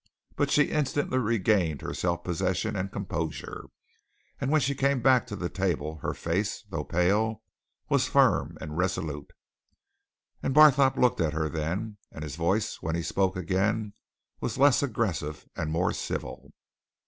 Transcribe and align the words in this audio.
But 0.35 0.49
she 0.49 0.63
instantly 0.71 1.19
regained 1.19 1.83
her 1.83 1.93
self 1.93 2.23
possession 2.23 2.75
and 2.75 2.91
composure, 2.91 3.65
and 4.39 4.49
when 4.49 4.59
she 4.59 4.73
came 4.73 4.99
back 4.99 5.27
to 5.27 5.35
the 5.35 5.47
table 5.47 5.97
her 5.97 6.15
face, 6.15 6.63
though 6.71 6.83
pale, 6.83 7.43
was 7.87 8.07
firm 8.07 8.57
and 8.59 8.75
resolute. 8.79 9.29
And 10.41 10.55
Barthorpe 10.55 10.97
looked 10.97 11.21
at 11.21 11.33
her 11.33 11.49
then, 11.49 11.97
and 12.11 12.23
his 12.23 12.35
voice, 12.35 12.77
when 12.81 12.95
he 12.95 13.03
spoke 13.03 13.35
again, 13.35 13.93
was 14.39 14.57
less 14.57 14.81
aggressive 14.81 15.47
and 15.55 15.69
more 15.71 15.93
civil. 15.93 16.51